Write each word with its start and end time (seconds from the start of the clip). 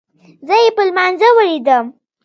زه 0.47 0.55
يې 0.63 0.69
په 0.75 0.83
لمانځه 0.87 1.27
وليدم. 1.37 1.85